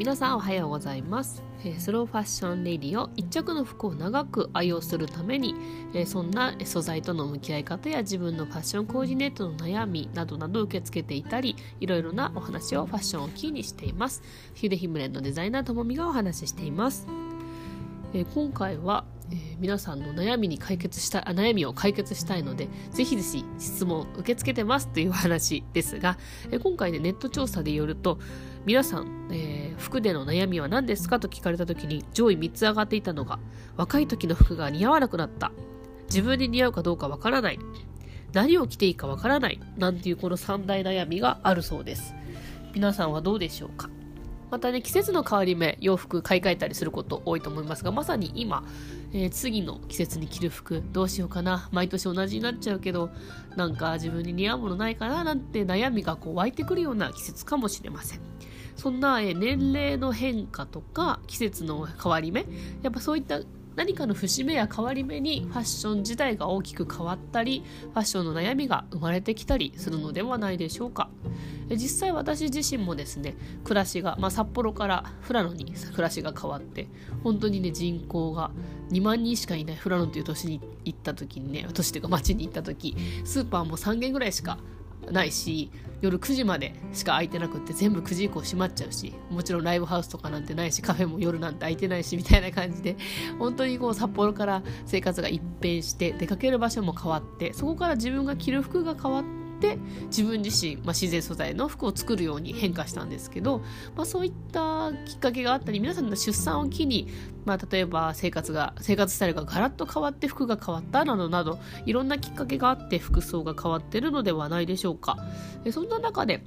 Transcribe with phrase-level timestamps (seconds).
[0.00, 1.42] 皆さんおはようございます。
[1.78, 5.54] スローファッションレディオ一着の服を長く愛用するために
[6.06, 14.22] そんな素材との向き合い方や自分のファッションコーディネートの悩みなどなど受け付けていたりいろいろなお話をファッションをキーにしています。
[14.54, 17.06] ヒュデヒムレンのデザイナーともみがお話ししています。
[18.34, 26.18] 今回はえー、皆さんの悩みに解決したあ悩みを解決したいのでぜひぜひ質問受け付けてますという話ですが、
[26.50, 28.18] えー、今回ねネット調査でよると
[28.64, 33.38] 皆さん、えー、服での悩みは何ですかと聞かれた時に上位3つ上がっていたのが
[33.76, 35.52] 若い時の服が似合わなくなった。
[36.10, 37.58] 自分に似合うかどうかわからない。
[38.32, 39.60] 何を着ていいかわからない。
[39.78, 42.14] なんていうこの3大悩みがあるそうです。
[42.74, 43.88] 皆さんはどうでしょうか？
[44.50, 48.64] またね季節の変わり目洋服買い替えたりすること多いと思いますがまさに今、
[49.12, 51.68] えー、次の季節に着る服どうしようかな。
[51.72, 53.10] 毎年同じになっちゃうけど
[53.56, 58.20] なんか自分に似合うものないかななんて悩みがこう湧いてくるような季節かもしれません。
[58.76, 62.46] そんな、えー、年齢の変化とか季節の変わり目
[62.82, 63.40] やっぱそういった
[63.76, 67.62] 何かの節目や変わり目にファッション自体が大きく変わったり
[67.92, 71.08] ファッションの悩みが生まれてきたりするのではないでしょうか。
[71.76, 76.88] 実際私自身もですね暮らしが、まあ、札幌から富良野に暮らしが変わって
[77.22, 78.50] 本当にね人口が
[78.90, 84.58] 2万人しかいない富良野という都市に行った時にね都市というか町に行った時スーパーも3軒ぐらいしか
[85.10, 92.96] ないし夜9時までしか空いてなくって全部9時以降閉まっちゃうしもちろんライブハウスとかなんてないしカフェも夜なんて空いてないしみたいな感じで
[93.38, 103.58] 本当にこう札幌から生活が一変して出かける場所も変わってそこから自分が着る服が変わってって自分自身、まあ、自然素材の服を作るように変化したんですけど、
[103.94, 107.08] まあ、そういったきっかけがあったり皆さんの出産を機に、
[107.44, 115.18] まあ、例えば生活が生活スタイルがガラッと変わって服が変わったなどなどいろんなきっかけがあって服装が変わってるのではないでしょうか。
[115.62, 116.42] でそんな中で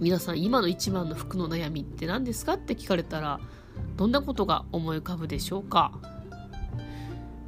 [0.00, 3.40] 皆さん今の一番の服の悩みって何ですかって聞かれたら
[3.96, 5.92] どんなことが思い浮かぶでしょうか？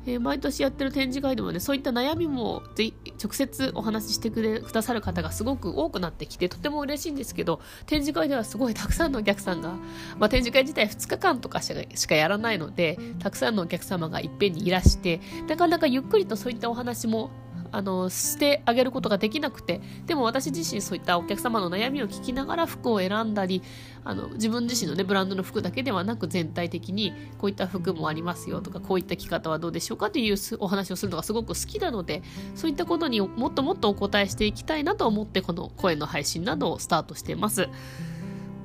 [0.06, 9.74] えー、毎年やってる展示会でもねそういった悩みもぜ直接お話ししてくれくださる方がすごく多くなってきてとても嬉しいんですけど展示会ではすごいたくさんのお客さんが、
[10.18, 17.30] まあ、展示会自体2日間とかしかしかやらないのでたくさんのお客様がいっぺんにいらしてなかなかゆっくりとそういったお話も
[17.72, 23.62] あのしてあげることができなくてでも私自身そういったお客様の悩みを聞きながら服を選んだり
[24.04, 32.22] あの自分自身のねブランドの服だけではなく全体的にこういった服もありますよとかこういった着方はどうでしょうかというお話をするのがすごく好きなので
[32.54, 37.69] そういったことにもっともっとお答えしていきたいなと思ってこの声の配信などをスタートしています。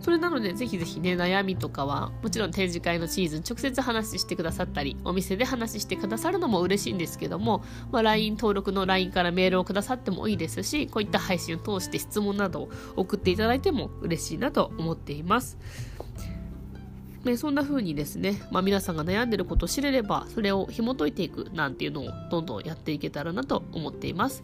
[0.06, 15.58] それなので、ぜひぜひね、悩みとかは、もちろん展示会のシーズン、直接話してくださったり、お店で話してくださるのも嬉しいんですけども、まあ、LINE 登録の LINE からメールをくださってもいいですし、こういった配信を通して質問などを送っていただいても嬉しいなと思っています。
[17.30, 24.44] ね、そんな風にですね、まあ、皆さんが悩んでることを知れればそれを紐解いていくなんていうのをどんどんやっていけたらなと思っています。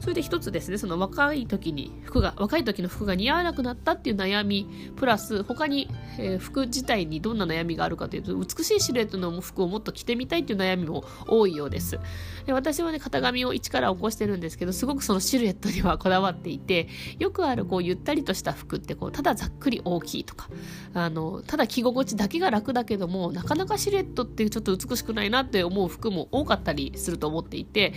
[0.00, 11.98] それで一つですねその若い時に服が若い時の服が似合わなくなったっていう悩みプラス他に、えー、服自体にどんな悩みがあるかというと美しいシルエットの服をもっと着てみたいっていう悩みも多いようです。
[12.46, 16.88] で私はね型紙を一から起こしてるんですけどすごくそのシルエットにはこだわっていて
[17.18, 20.48] よくあるこうゆったりとした服ってこうただざっくり大きいとか
[20.94, 27.94] あのただ着心地だけが楽だけどもなかなかシルエットってちょっと美しくないなって思う服も多かったりすると思っていて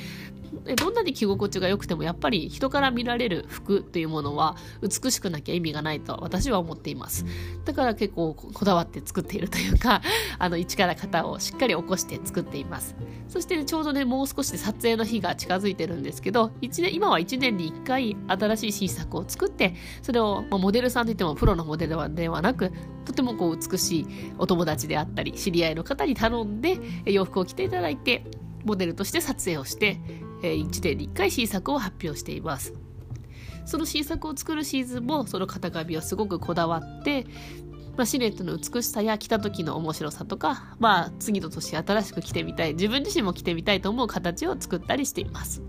[0.76, 7.26] どんなに着心地が良くてもやっぱり人から見られる服っていうものは美しくなきゃ意味がないと私は思っています。
[7.66, 10.02] だから結構こだわって作っているというか
[10.40, 12.96] あの一から型をしっかり起こして作っています。
[13.28, 22.72] そして、ね、ちょうどねもう少しで撮影の日が近づいてるんですけど1年今は1年に1回新しい新作を作ってそれを、まあ、モデルさんといってもプロのモデルではなく
[23.06, 28.24] とてもこう美しいお友達であったり知り合いの方に頼んで洋服を着ていただいて
[28.64, 30.00] モデルとして撮影をして、
[30.44, 32.74] えー、1年に1回新作を発表しています。
[33.66, 37.26] その新作を作るシーズンもその型紙はすごくこだわって、
[37.96, 45.62] まあ、シルエットの美しさや着た時の面白さとか、まあ、次の年新しく着てみたい自分自身も着てみたいと思う形を作ったりしています。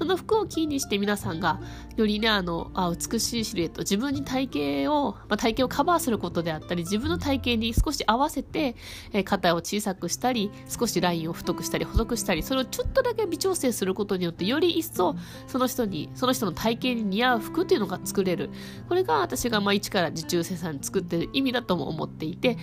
[0.00, 1.60] その服をキーにして皆さんが
[1.96, 8.76] よりねあのあ美しいシルエット自分に体型を、まあ、体型をカバーすることであったり自分の体型に少し合わせて、
[9.12, 15.16] えー、肩を小さくしたり少しラインを太くしたり細くしたりそれをちょっとだけ微調整することによってより一層
[15.46, 18.48] その人にその人の体型に似合う服っていうのが作れる
[18.88, 22.56] これが私がまあ一から受注生産に作ってる意味だとも思っていて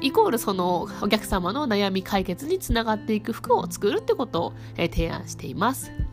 [0.00, 6.09] イコールそのお客様の悩み解決につながっていく服を作るってことを、えー、提案しています。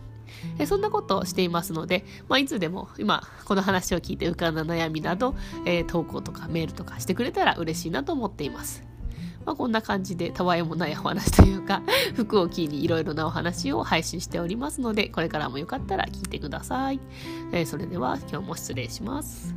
[0.60, 5.36] えそんなことをしていますので、まあ、いつでも今この話を聞いて浮かんだ悩みなど、
[5.66, 8.84] えー、投稿とかメールとかしてくれたら嬉しいなと思っています。
[9.46, 11.82] まあ、こんな感じでたわいもないお話というか
[12.16, 17.00] 服をキーにいろいろなお話を配信しておりますのでこれからもよかったら聞いてください。
[17.54, 19.56] えー、それでは今日も失礼します。